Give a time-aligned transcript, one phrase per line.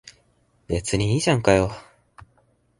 [0.65, 1.69] 別にいいじゃんかよ。